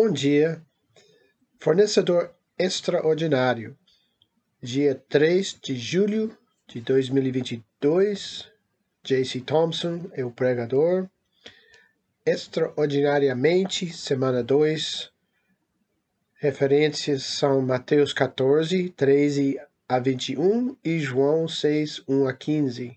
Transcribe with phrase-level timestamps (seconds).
[0.00, 0.62] Bom dia,
[1.58, 3.76] fornecedor extraordinário,
[4.62, 8.48] dia 3 de julho de 2022.
[9.02, 11.08] JC Thompson é o pregador.
[12.24, 15.10] Extraordinariamente, semana 2.
[16.34, 19.58] Referências são Mateus 14, 13
[19.88, 22.96] a 21 e João 6, 1 a 15.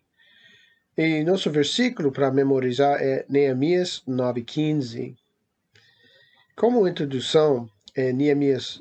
[0.96, 5.18] E nosso versículo para memorizar é Neemias 9, 15.
[6.62, 8.80] Como introdução, é, Neemias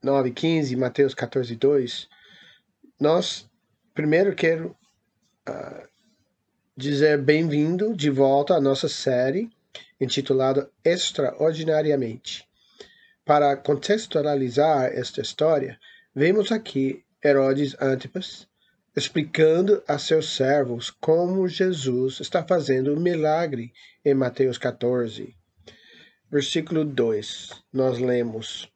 [0.00, 2.08] 9, 15, Mateus 14, 2,
[3.00, 3.44] nós
[3.92, 4.76] primeiro quero
[5.48, 5.88] uh,
[6.76, 9.50] dizer bem-vindo de volta à nossa série
[10.00, 12.46] intitulada Extraordinariamente.
[13.24, 15.76] Para contextualizar esta história,
[16.14, 18.46] vemos aqui Herodes Antipas
[18.96, 23.72] explicando a seus servos como Jesus está fazendo um milagre
[24.04, 25.36] em Mateus 14.
[26.30, 28.70] Versículo 2, nós lemos.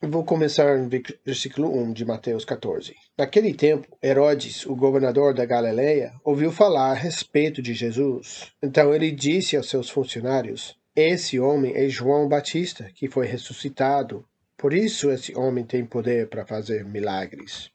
[0.00, 0.88] Vou começar no
[1.22, 2.94] versículo 1 de Mateus 14.
[3.18, 8.50] Naquele tempo, Herodes, o governador da Galileia, ouviu falar a respeito de Jesus.
[8.62, 14.24] Então ele disse aos seus funcionários: Esse homem é João Batista, que foi ressuscitado.
[14.56, 17.70] Por isso esse homem tem poder para fazer milagres.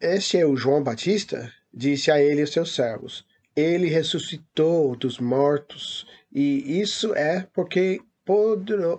[0.00, 3.24] Este é o João Batista, disse a ele os seus servos.
[3.56, 8.00] Ele ressuscitou dos mortos e isso é porque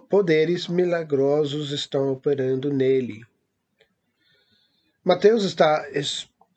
[0.09, 3.25] poderes milagrosos estão operando nele.
[5.03, 5.85] Mateus está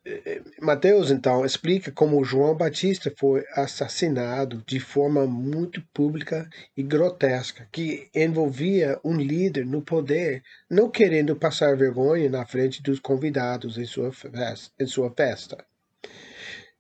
[0.09, 7.69] eh, Mateus então explica como João Batista foi assassinado de forma muito pública e grotesca,
[7.71, 13.85] que envolvia um líder no poder não querendo passar vergonha na frente dos convidados em
[13.85, 14.73] sua festa.
[14.81, 15.65] Em sua festa.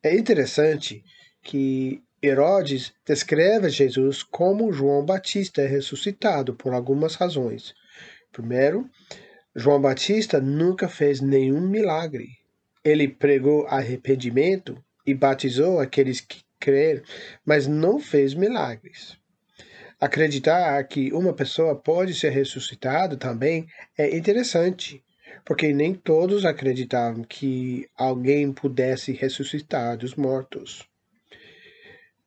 [0.03, 1.05] É interessante
[1.43, 7.72] que Herodes descreve Jesus como João Batista ressuscitado por algumas razões.
[8.33, 8.91] Primeiro,
[9.55, 12.28] João Batista nunca fez nenhum milagre.
[12.84, 17.02] Ele pregou arrependimento e batizou aqueles que creram,
[17.45, 19.17] mas não fez milagres.
[20.01, 25.05] Acreditar que uma pessoa pode ser ressuscitada também é interessante,
[25.45, 30.88] porque nem todos acreditavam que alguém pudesse ressuscitar dos mortos.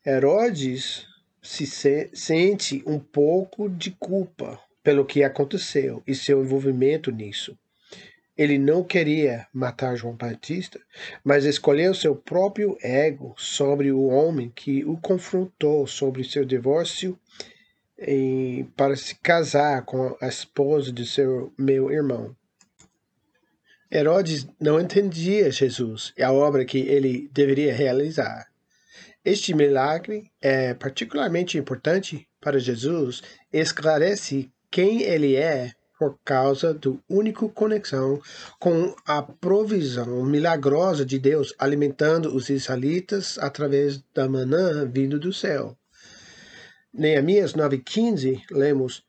[0.06, 1.06] Herodes
[1.44, 1.66] se
[2.14, 7.56] sente um pouco de culpa pelo que aconteceu e seu envolvimento nisso.
[8.36, 10.80] Ele não queria matar João Batista,
[11.24, 17.20] mas escolheu seu próprio ego sobre o homem que o confrontou sobre seu divórcio
[18.00, 22.36] e para se casar com a esposa de seu meu irmão.
[23.92, 28.51] Herodes não entendia Jesus e a obra que ele deveria realizar.
[29.24, 33.22] Este milagre é particularmente importante para Jesus,
[33.54, 38.20] esclarece quem ele é por causa do único conexão
[38.60, 45.78] com a provisão milagrosa de Deus alimentando os israelitas através da manã vindo do céu.
[46.92, 49.04] Neemias 9:15 lemos: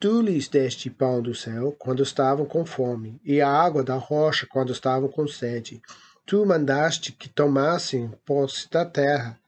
[0.00, 4.46] Tu lhes deste pão do céu quando estavam com fome, e a água da rocha
[4.50, 5.82] quando estavam com sede.
[6.24, 9.38] Tu mandaste que tomassem posse da terra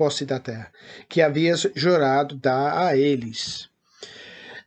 [0.00, 0.72] posse da terra,
[1.10, 3.68] que havias jurado dar a eles.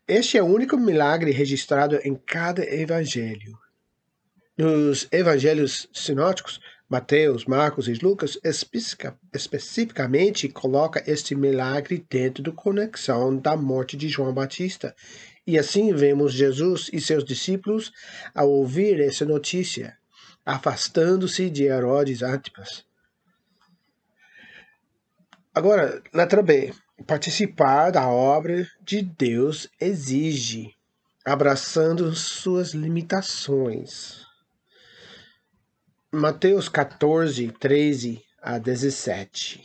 [0.08, 3.58] Este é o único milagre registrado em cada evangelho.
[4.56, 8.38] Nos evangelhos sinóticos, Mateus, Marcos e Lucas
[9.34, 14.96] especificamente coloca este milagre dentro da conexão da morte de João Batista.
[15.48, 17.92] E assim vemos Jesus e seus discípulos
[18.36, 19.98] ao ouvir essa notícia,
[20.46, 22.86] afastando-se de Herodes Antipas.
[25.56, 26.74] Agora, letra B.
[27.06, 30.74] Participar da obra de Deus exige,
[31.24, 34.26] abraçando suas limitações.
[36.12, 39.64] Mateus 14, 13 a 17.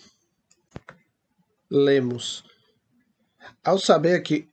[1.71, 2.45] Lemos.
[3.65, 4.47] Ao saber que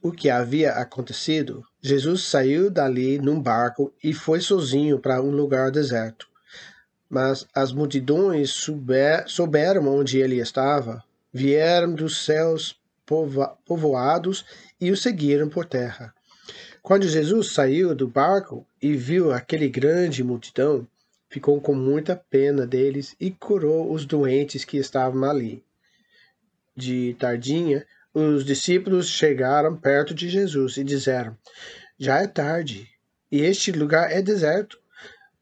[0.00, 5.70] o que havia acontecido, Jesus saiu dali num barco e foi sozinho para um lugar
[5.70, 6.26] deserto.
[7.14, 11.00] Mas as multidões souber, souberam onde ele estava,
[11.32, 12.76] vieram dos céus
[13.64, 14.44] povoados
[14.80, 16.12] e o seguiram por terra.
[16.82, 20.88] Quando Jesus saiu do barco e viu aquele grande multidão,
[21.28, 25.62] ficou com muita pena deles e curou os doentes que estavam ali.
[26.74, 31.38] De tardinha, os discípulos chegaram perto de Jesus e disseram:
[31.96, 32.88] Já é tarde,
[33.30, 34.82] e este lugar é deserto.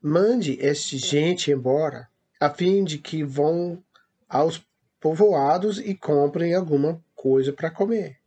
[0.04, 2.08] Mande esta gente embora,
[2.40, 3.80] a fim de que vão
[4.28, 4.60] aos
[4.98, 8.18] povoados e comprem alguma coisa para comer.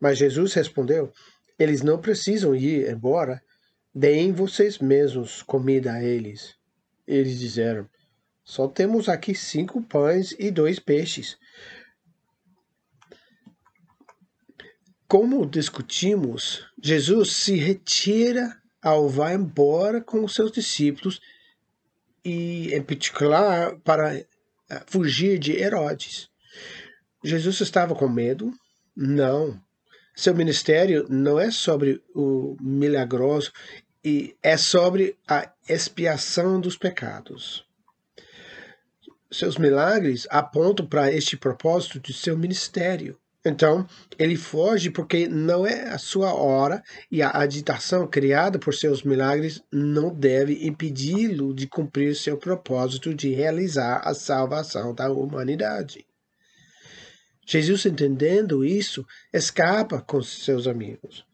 [0.00, 1.12] Mas Jesus respondeu:
[1.56, 3.40] Eles não precisam ir embora,
[3.94, 6.56] deem vocês mesmos comida a eles.
[7.06, 7.88] Eles disseram:
[8.42, 11.38] Só temos aqui cinco pães e dois peixes.
[15.06, 21.20] Como discutimos, Jesus se retira ao vai embora com os seus discípulos
[22.24, 24.26] e, em particular, para eh,
[24.86, 26.28] fugir de Herodes.
[27.22, 28.52] Jesus estava com medo?
[28.96, 29.60] Não.
[30.14, 33.52] Seu ministério não é sobre o milagroso
[34.04, 37.64] e é sobre a expiação dos pecados.
[39.30, 43.18] Seus milagres apontam para este propósito de seu ministério.
[43.48, 43.86] Então,
[44.18, 49.62] ele foge porque não é a sua hora e a agitação criada por seus milagres
[49.72, 56.04] não deve impedi-lo de cumprir seu propósito de realizar a salvação da humanidade.
[57.46, 61.24] Jesus, entendendo isso, escapa com seus amigos.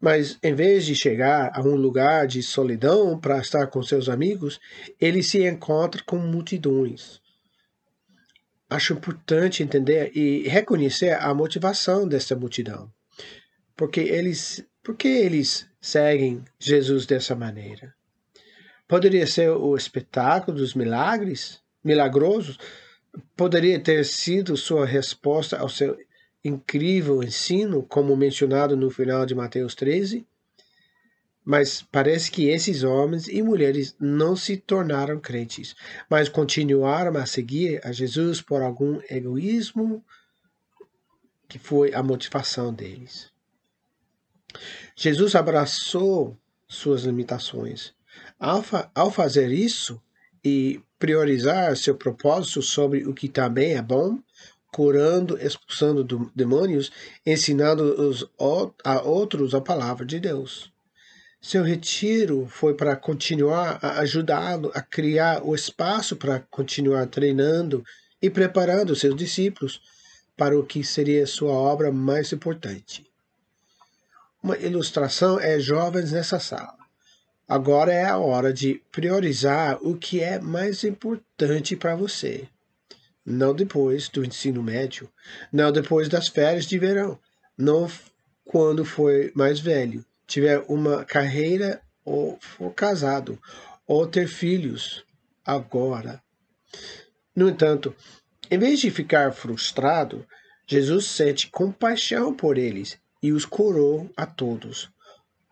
[0.00, 4.60] Mas, em vez de chegar a um lugar de solidão para estar com seus amigos,
[5.00, 7.20] ele se encontra com multidões
[8.68, 12.90] acho importante entender e reconhecer a motivação dessa multidão.
[13.76, 17.94] Porque eles, porque eles seguem Jesus dessa maneira?
[18.86, 22.58] Poderia ser o espetáculo dos milagres, milagrosos?
[23.36, 25.96] Poderia ter sido sua resposta ao seu
[26.44, 30.26] incrível ensino, como mencionado no final de Mateus 13?
[31.50, 35.74] Mas parece que esses homens e mulheres não se tornaram crentes,
[36.06, 40.04] mas continuaram a seguir a Jesus por algum egoísmo
[41.48, 43.32] que foi a motivação deles.
[44.94, 46.36] Jesus abraçou
[46.68, 47.94] suas limitações.
[48.38, 49.98] Ao, fa ao fazer isso
[50.44, 54.18] e priorizar seu propósito sobre o que também é bom,
[54.70, 56.92] curando, expulsando demônios,
[57.24, 58.30] ensinando os,
[58.84, 60.70] a outros a palavra de Deus.
[61.40, 67.84] Seu retiro foi para continuar a ajudá-lo a criar o espaço para continuar treinando
[68.20, 69.80] e preparando seus discípulos
[70.36, 73.06] para o que seria sua obra mais importante.
[74.42, 76.76] Uma ilustração é jovens nessa sala.
[77.48, 82.48] Agora é a hora de priorizar o que é mais importante para você.
[83.24, 85.08] Não depois do ensino médio,
[85.52, 87.18] não depois das férias de verão,
[87.56, 87.90] não
[88.44, 93.40] quando for mais velho, tiver uma carreira ou for casado
[93.86, 95.04] ou ter filhos
[95.44, 96.22] agora.
[97.34, 97.96] No entanto,
[98.50, 100.26] em vez de ficar frustrado,
[100.66, 104.90] Jesus sente compaixão por eles e os curou a todos.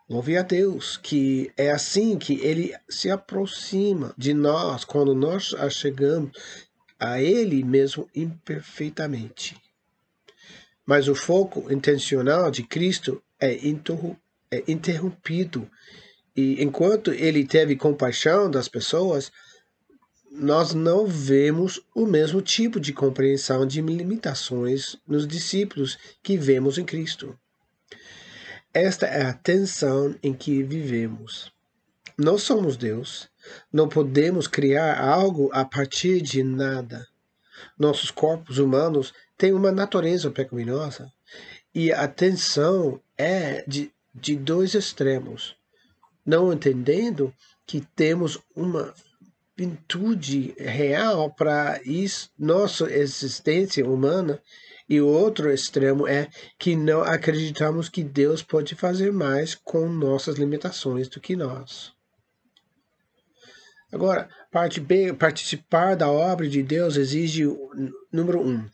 [0.07, 6.31] Louve a Deus que é assim que ele se aproxima de nós quando nós chegamos
[6.99, 9.59] a ele mesmo imperfeitamente.
[10.85, 15.69] Mas o foco intencional de Cristo é interrompido é, interrompido.
[16.35, 19.31] E enquanto ele teve compaixão das pessoas,
[20.31, 26.85] nós não vemos o mesmo tipo de compreensão de limitações nos discípulos que vemos em
[26.85, 27.37] Cristo.
[28.73, 31.51] Esta é a tensão em que vivemos.
[32.17, 33.29] Não somos Deus.
[33.71, 37.07] Não podemos criar algo a partir de nada.
[37.77, 41.11] Nossos corpos humanos têm uma natureza pecaminosa
[41.73, 45.55] e a tensão é de de dois extremos,
[46.25, 47.33] não entendendo
[47.65, 48.93] que temos uma
[49.55, 51.79] virtude real para
[52.37, 54.41] nossa existência humana
[54.87, 60.37] e o outro extremo é que não acreditamos que Deus pode fazer mais com nossas
[60.37, 61.91] limitações do que nós.
[63.91, 67.45] Agora, parte B, participar da obra de Deus exige,
[68.11, 68.69] número um,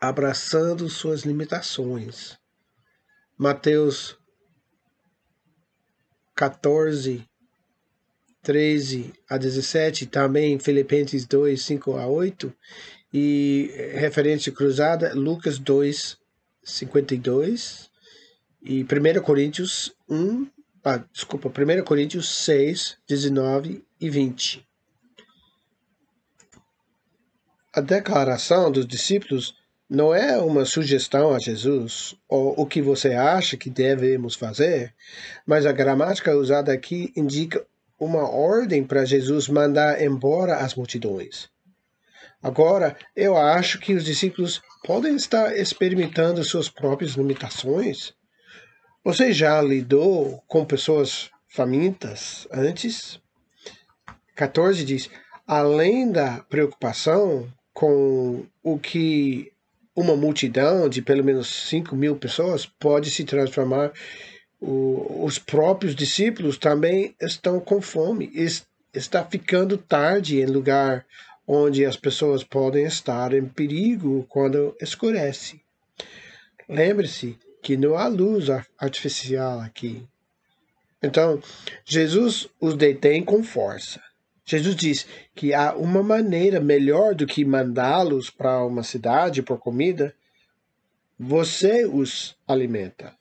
[0.00, 2.38] abraçando suas limitações.
[3.36, 4.16] Mateus
[6.38, 7.28] 14,
[8.44, 12.54] 13 a 17, também Filipenses 2, 5 a 8,
[13.12, 16.16] e referência cruzada, Lucas 2,
[16.62, 17.90] 52,
[18.62, 20.46] e 1 Coríntios 1,
[20.84, 24.64] ah, desculpa, 1 Coríntios 6, 19 e 20.
[27.74, 29.56] A declaração dos discípulos
[29.88, 34.94] não é uma sugestão a Jesus ou o que você acha que devemos fazer,
[35.46, 37.64] mas a gramática usada aqui indica
[37.98, 41.48] uma ordem para Jesus mandar embora as multidões.
[42.42, 48.12] Agora, eu acho que os discípulos podem estar experimentando suas próprias limitações.
[49.02, 53.20] Você já lidou com pessoas famintas antes?
[54.36, 55.10] 14 diz:
[55.46, 59.50] além da preocupação com o que
[59.98, 63.92] uma multidão de pelo menos 5 mil pessoas pode se transformar.
[64.60, 68.30] O, os próprios discípulos também estão com fome.
[68.94, 71.04] Está ficando tarde em lugar
[71.44, 75.60] onde as pessoas podem estar em perigo quando escurece.
[76.68, 78.46] Lembre-se que não há luz
[78.78, 80.06] artificial aqui.
[81.02, 81.42] Então,
[81.84, 84.00] Jesus os detém com força.
[84.48, 90.14] Jesus diz que há uma maneira melhor do que mandá-los para uma cidade por comida.
[91.18, 93.14] Você os alimenta.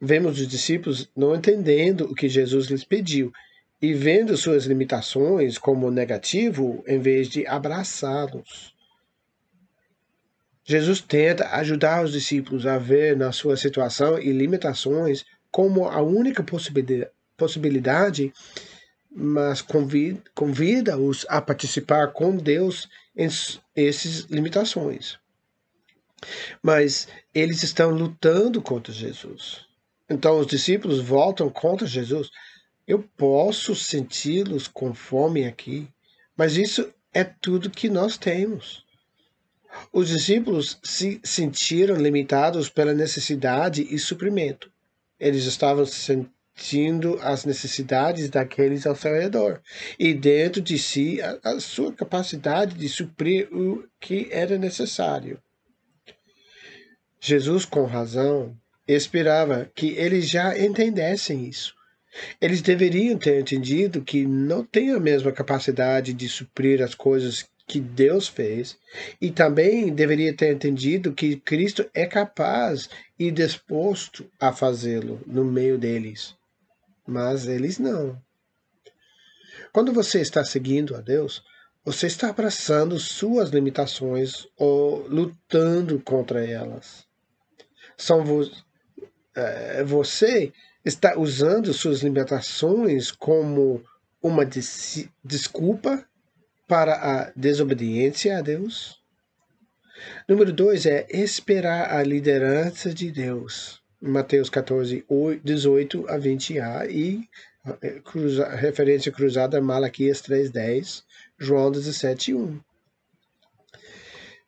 [0.00, 3.32] Vemos os discípulos não entendendo o que Jesus lhes pediu
[3.80, 8.74] e vendo suas limitações como negativo em vez de abraçá-los.
[10.64, 16.44] Jesus tenta ajudar os discípulos a ver na sua situação e limitações como a única
[17.36, 18.32] possibilidade
[19.20, 19.60] mas
[20.34, 23.26] convida-os a participar com Deus em
[23.74, 25.18] essas limitações.
[26.62, 29.66] Mas eles estão lutando contra Jesus.
[30.08, 32.30] Então os discípulos voltam contra Jesus.
[32.86, 35.88] Eu posso senti-los com fome aqui,
[36.36, 38.84] mas isso é tudo que nós temos.
[39.92, 44.70] Os discípulos se sentiram limitados pela necessidade e suprimento.
[45.18, 45.84] Eles estavam
[46.58, 49.60] sentindo as necessidades daqueles ao seu redor
[49.98, 55.40] e dentro de si a, a sua capacidade de suprir o que era necessário.
[57.20, 61.74] Jesus, com razão, esperava que eles já entendessem isso.
[62.40, 67.80] Eles deveriam ter entendido que não têm a mesma capacidade de suprir as coisas que
[67.80, 68.78] Deus fez,
[69.20, 72.88] e também deveria ter entendido que Cristo é capaz
[73.18, 76.37] e disposto a fazê-lo no meio deles
[77.08, 78.20] mas eles não.
[79.72, 81.42] Quando você está seguindo a Deus,
[81.82, 87.06] você está abraçando suas limitações ou lutando contra elas.
[87.96, 88.48] São vo
[89.34, 90.52] é, você
[90.84, 93.82] está usando suas limitações como
[94.22, 96.04] uma des desculpa
[96.66, 99.00] para a desobediência a Deus?
[100.28, 103.77] Número dois é esperar a liderança de Deus.
[104.00, 105.04] Mateus 14,
[105.42, 107.28] 18 a 20a e
[107.82, 111.02] eh, cruza, referência cruzada Malaquias 3.10,
[111.36, 112.60] João 17, 1.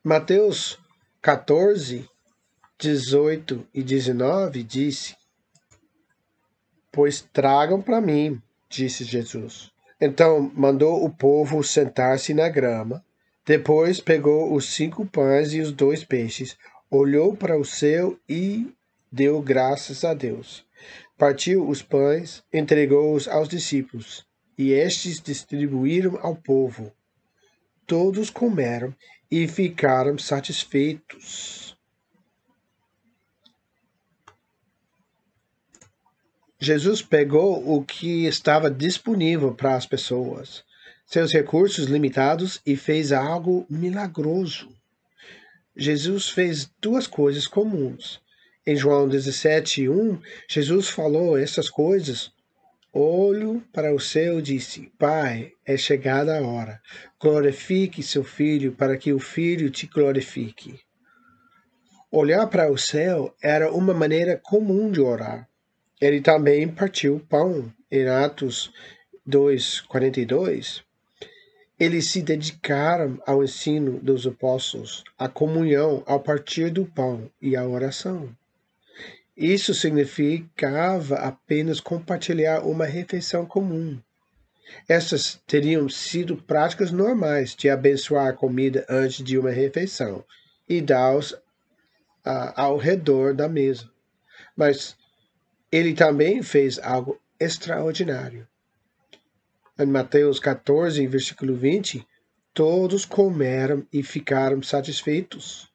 [0.04, 0.78] Mateus
[1.20, 2.08] 14,
[2.78, 5.16] 18 e 19 disse:
[6.92, 9.70] Pois tragam para mim, disse Jesus.
[10.00, 13.04] Então mandou o povo sentar-se na grama.
[13.44, 16.56] Depois pegou os cinco pães e os dois peixes,
[16.90, 18.72] olhou para o céu e
[19.10, 20.64] deu graças a Deus.
[21.18, 24.24] Partiu os pães, entregou-os aos discípulos,
[24.56, 26.92] e estes distribuíram ao povo.
[27.86, 28.94] Todos comeram
[29.30, 31.76] e ficaram satisfeitos.
[36.58, 40.62] Jesus pegou o que estava disponível para as pessoas,
[41.06, 44.68] seus recursos limitados, e fez algo milagroso.
[45.74, 48.20] Jesus fez duas coisas comuns.
[48.70, 52.30] Em João 17, 1, Jesus falou essas coisas.
[52.92, 56.80] Olho para o céu disse: Pai, é chegada a hora.
[57.20, 60.78] Glorifique seu filho, para que o filho te glorifique.
[62.12, 65.48] Olhar para o céu era uma maneira comum de orar.
[66.00, 68.72] Ele também partiu pão, em Atos
[69.26, 70.84] 2:42.
[71.76, 77.66] Eles se dedicaram ao ensino dos apóstolos, à comunhão ao partir do pão e à
[77.66, 78.32] oração.
[79.40, 83.98] Isso significava apenas compartilhar uma refeição comum.
[84.86, 90.22] Essas teriam sido práticas normais de abençoar a comida antes de uma refeição
[90.68, 91.34] e dar-os
[92.54, 93.90] ao redor da mesa.
[94.54, 94.94] Mas
[95.72, 98.46] ele também fez algo extraordinário.
[99.78, 102.06] Em Mateus 14, versículo 20,
[102.52, 105.72] todos comeram e ficaram satisfeitos.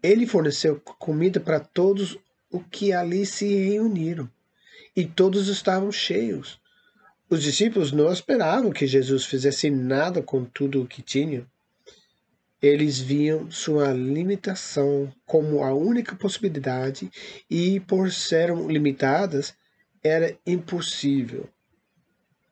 [0.00, 2.16] Ele forneceu comida para todos
[2.52, 4.30] o que ali se reuniram,
[4.94, 6.60] e todos estavam cheios.
[7.28, 11.46] Os discípulos não esperavam que Jesus fizesse nada com tudo o que tinham.
[12.60, 17.10] Eles viam sua limitação como a única possibilidade
[17.50, 19.54] e, por serem limitadas,
[20.04, 21.48] era impossível.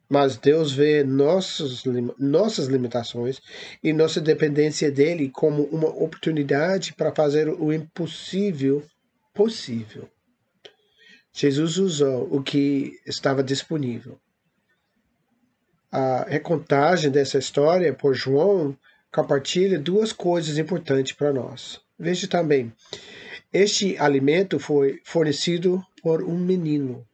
[0.08, 1.84] Mas Deus vê nossas,
[2.18, 3.40] nossas limitações
[3.84, 8.82] e nossa dependência dele como uma oportunidade para fazer o impossível
[9.34, 10.08] possível.
[11.32, 14.18] Jesus usou o que estava disponível.
[15.92, 18.76] A recontagem dessa história por João
[19.12, 21.80] compartilha duas coisas importantes para nós.
[21.98, 22.72] Veja também,
[23.52, 27.06] este alimento foi fornecido por um menino.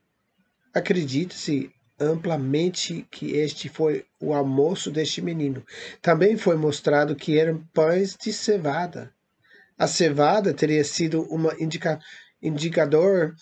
[0.75, 5.65] Acredite-se amplamente que este foi o almoço deste menino.
[6.03, 9.13] Também foi mostrado que eram pães de cevada.
[9.79, 12.01] A cevada teria sido um indica,
[12.43, 13.35] indicador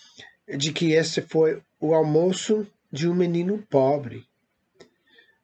[0.57, 4.25] de que este foi o almoço de um menino pobre.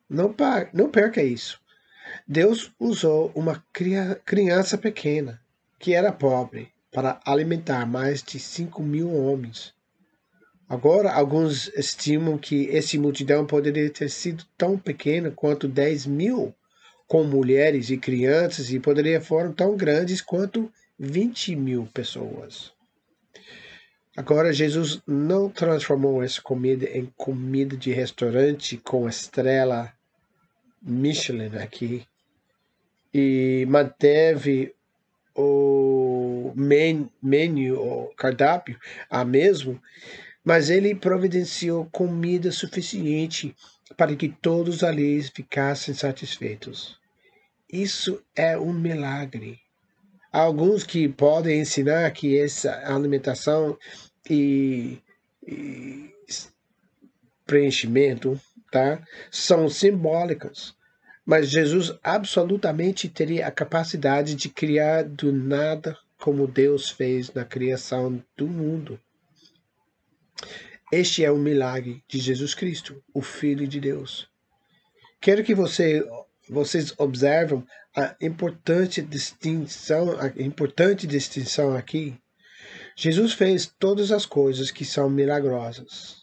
[0.09, 0.35] Não,
[0.73, 1.61] não perca isso.
[2.27, 3.63] Deus usou uma
[4.25, 5.39] criança pequena,
[5.79, 9.73] que era pobre, para alimentar mais de 5 mil homens.
[10.67, 16.53] Agora, alguns estimam que essa multidão poderia ter sido tão pequena quanto 10 mil,
[17.07, 20.71] com mulheres e crianças, e poderia foram tão grandes quanto
[21.03, 22.71] 20 mil pessoas.
[24.15, 29.91] Agora, Jesus não transformou essa comida em comida de restaurante com estrela
[30.79, 32.05] Michelin aqui
[33.11, 34.75] e manteve
[35.35, 38.79] o menu, o cardápio,
[39.09, 39.81] a mesmo,
[40.45, 43.55] mas ele providenciou comida suficiente
[43.97, 46.95] para que todos ali ficassem satisfeitos.
[47.67, 49.59] Isso é um milagre.
[50.31, 53.77] Alguns que podem ensinar que essa alimentação
[54.29, 54.97] e,
[55.45, 56.09] e
[57.45, 58.39] preenchimento
[58.71, 60.73] tá, são simbólicas
[61.25, 68.23] mas Jesus absolutamente teria a capacidade de criar do nada como Deus fez na criação
[68.35, 68.99] do mundo.
[70.91, 74.29] Este é o milagre de Jesus Cristo, o Filho de Deus.
[75.19, 76.05] Quero que você,
[76.51, 77.65] vocês observam
[77.95, 82.17] a importante distinção, a importante distinção aqui.
[82.95, 86.21] Jesus fez todas as coisas que são milagrosas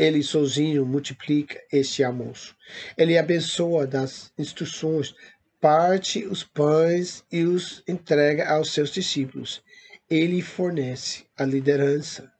[0.00, 2.56] ele sozinho multiplica este almoço.
[2.96, 5.14] Ele abençoa das instruções,
[5.60, 9.62] parte os pães e os entrega aos seus discípulos.
[10.08, 12.32] Ele fornece a liderança.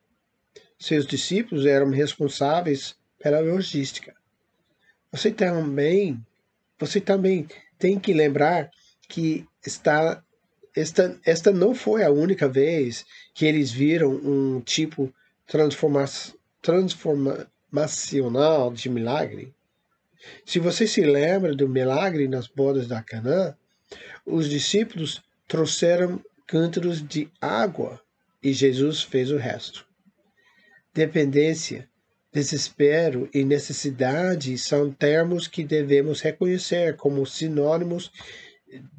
[0.79, 4.15] Seus discípulos eram responsáveis pela logística.
[5.13, 6.19] Você também,
[6.81, 7.47] você também
[7.79, 8.69] tem que lembrar
[9.09, 10.21] que está
[10.75, 15.13] esta, esta não foi a única vez que eles viram um tipo
[15.47, 19.55] transformação transformacional de milagre.
[20.45, 23.57] Se você se lembra do milagre nas bodas da Canaã,
[24.27, 27.99] os discípulos trouxeram cântaros de água
[28.43, 29.87] e Jesus fez o resto.
[30.93, 31.89] Dependência,
[32.33, 38.13] desespero e necessidade são termos que devemos reconhecer como sinônimos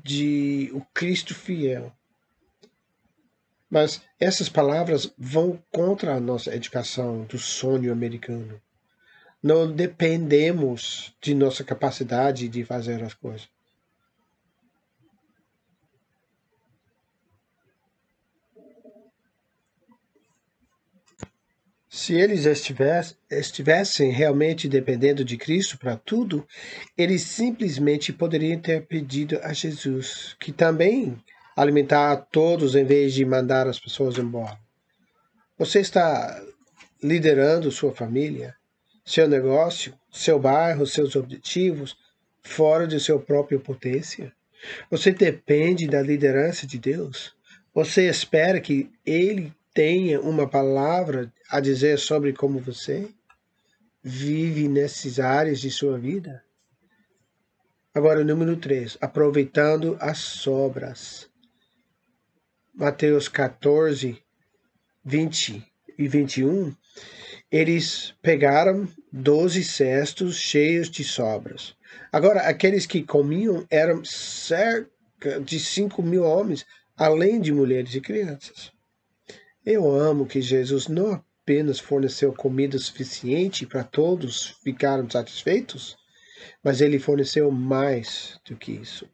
[0.03, 1.93] de o Cristo fiel.
[3.69, 8.61] Mas essas palavras vão contra a nossa educação do sonho americano.
[9.41, 13.47] Não dependemos de nossa capacidade de fazer as coisas.
[21.93, 22.45] Se eles
[23.29, 26.47] estivessem realmente dependendo de Cristo para tudo,
[26.97, 31.21] eles simplesmente poderiam ter pedido a Jesus, que também
[31.53, 34.57] alimentar a todos em vez de mandar as pessoas embora.
[35.59, 36.41] Você está
[37.03, 38.55] liderando sua família,
[39.03, 41.97] seu negócio, seu bairro, seus objetivos
[42.41, 44.31] fora de sua própria potência?
[44.89, 47.35] Você depende da liderança de Deus?
[47.73, 53.09] Você espera que Ele tenha uma palavra a dizer sobre como você
[54.03, 56.43] vive nessas áreas de sua vida?
[57.93, 61.29] Agora, número 3, aproveitando as sobras.
[62.73, 64.21] Mateus 14,
[65.03, 65.65] 20
[65.97, 66.73] e 21,
[67.51, 71.75] eles pegaram doze cestos cheios de sobras.
[72.11, 78.71] Agora, aqueles que comiam eram cerca de cinco mil homens, além de mulheres e crianças.
[79.65, 85.95] Eu amo que Jesus não apenas forneceu comida suficiente para todos ficarem satisfeitos,
[86.63, 89.07] mas ele forneceu mais do que isso.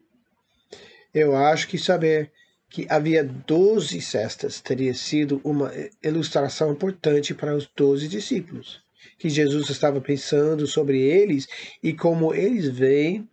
[1.12, 2.32] Eu acho que saber
[2.70, 5.70] que havia doze cestas teria sido uma
[6.02, 8.82] ilustração importante para os doze discípulos,
[9.18, 11.46] que Jesus estava pensando sobre eles
[11.82, 13.28] e como eles veem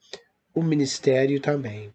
[0.53, 1.93] o ministério também.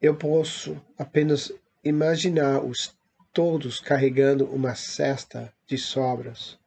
[0.00, 1.52] Eu posso apenas
[1.84, 2.94] imaginar os
[3.32, 6.58] todos carregando uma cesta de sobras.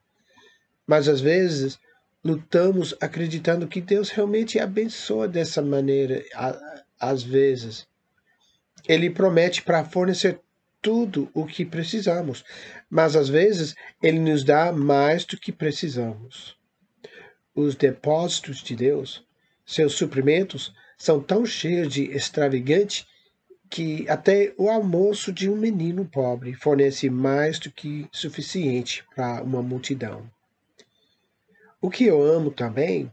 [0.86, 1.80] Mas às vezes
[2.24, 6.24] lutamos acreditando que Deus realmente abençoa dessa maneira,
[7.00, 7.88] às vezes
[8.88, 10.40] ele promete para fornecer
[10.82, 12.44] tudo o que precisamos,
[12.90, 16.56] mas às vezes ele nos dá mais do que precisamos.
[17.56, 19.26] Os depósitos de Deus,
[19.66, 23.08] seus suprimentos, são tão cheios de extravagante
[23.70, 29.62] que até o almoço de um menino pobre fornece mais do que suficiente para uma
[29.62, 30.30] multidão.
[31.82, 33.12] O que eu amo também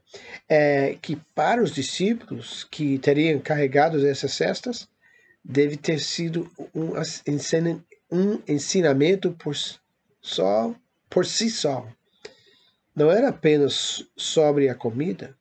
[0.49, 4.89] é que para os discípulos que teriam carregado essas cestas,
[5.45, 9.55] deve ter sido um, ensinamento por,
[10.21, 10.75] só,
[11.11, 11.87] por si só.
[12.95, 15.37] Não era apenas sobre a comida,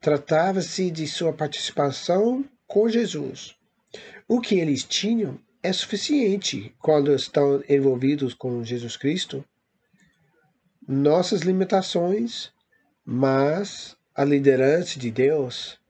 [0.00, 3.56] tratava-se de sua participação com Jesus.
[4.32, 9.44] O que eles tinham é suficiente quando estão envolvidos com Jesus Cristo.
[10.86, 12.52] Nossas limitações,
[13.04, 15.80] mas a liderança de Deus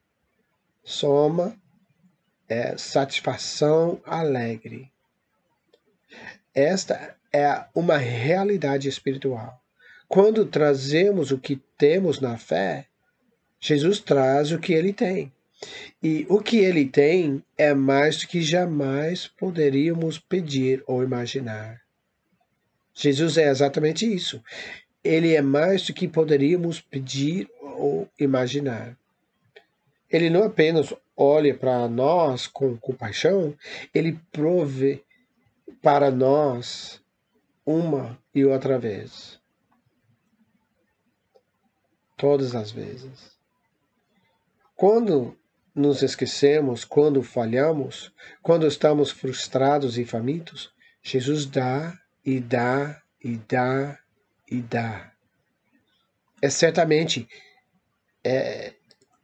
[0.82, 1.54] soma
[2.48, 4.90] é satisfação alegre.
[6.54, 9.62] Esta é uma realidade espiritual.
[10.08, 12.86] Quando trazemos o que temos na fé,
[13.60, 15.30] Jesus traz o que ele tem.
[16.02, 21.80] E o que ele tem é mais do que jamais poderíamos pedir ou imaginar.
[22.94, 24.42] Jesus é exatamente isso.
[25.02, 28.96] Ele é mais do que poderíamos pedir ou imaginar.
[30.10, 33.54] Ele não apenas olha para nós com compaixão,
[33.94, 35.04] ele prove
[35.82, 37.00] para nós
[37.64, 39.38] uma e outra vez.
[42.16, 43.38] Todas as vezes.
[44.74, 45.36] Quando
[45.74, 50.70] nos esquecemos, quando falhamos, quando estamos frustrados e famintos,
[51.02, 53.98] Jesus dá e dá e dá
[54.50, 55.12] e dá.
[56.42, 57.28] É certamente
[58.24, 58.72] é,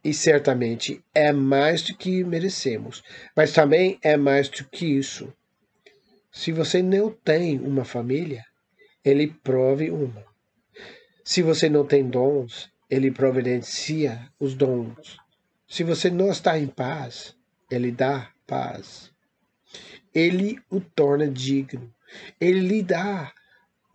[0.03, 3.03] e certamente é mais do que merecemos,
[3.35, 5.33] mas também é mais do que isso.
[6.31, 8.45] Se você não tem uma família,
[9.03, 10.23] ele prove uma.
[11.23, 15.17] Se você não tem dons, ele providencia os dons.
[15.67, 17.35] Se você não está em paz,
[17.69, 19.11] ele dá paz.
[20.13, 21.93] Ele o torna digno.
[22.39, 23.33] Ele lhe dá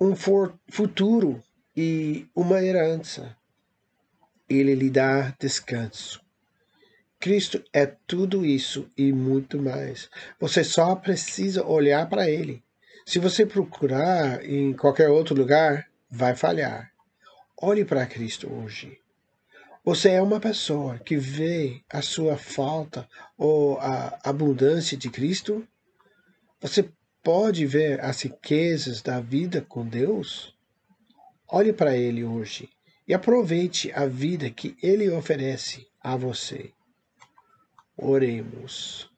[0.01, 1.43] um futuro
[1.77, 3.37] e uma herança
[4.59, 6.21] ele lhe dá descanso.
[7.19, 10.11] Cristo é tudo isso e muito mais.
[10.41, 12.63] Você só precisa olhar para ele.
[13.07, 16.93] Se você procurar em qualquer outro lugar, vai falhar.
[17.57, 18.99] Olhe para Cristo hoje.
[19.85, 25.67] Você é uma pessoa que vê a sua falta ou a abundância de Cristo?
[26.61, 26.89] Você
[27.21, 30.55] pode ver as riquezas da vida com Deus?
[31.49, 32.71] Olhe para Ele hoje
[33.09, 36.73] e aproveite a vida que Ele oferece a você.
[37.97, 39.12] Oremos.